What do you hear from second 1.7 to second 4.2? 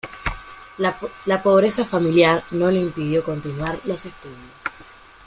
familiar no le impidió continuar los